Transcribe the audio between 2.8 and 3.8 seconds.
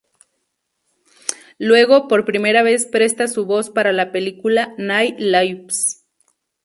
presta su voz